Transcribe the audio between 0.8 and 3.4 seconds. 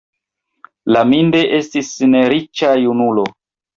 Laminde estis neriĉa junulo.